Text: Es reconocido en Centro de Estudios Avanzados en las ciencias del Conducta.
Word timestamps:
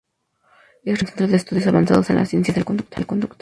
Es 0.83 0.97
reconocido 0.99 1.03
en 1.03 1.07
Centro 1.07 1.27
de 1.27 1.35
Estudios 1.37 1.67
Avanzados 1.67 2.09
en 2.09 2.15
las 2.15 2.29
ciencias 2.29 2.55
del 2.55 2.65
Conducta. 2.65 2.97